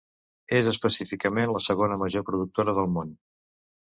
[0.59, 3.13] És específicament la segona major productora del món.